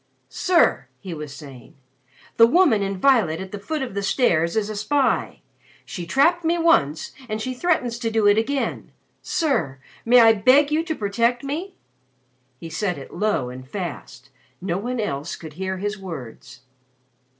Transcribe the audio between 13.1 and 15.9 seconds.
low and fast. No one else could hear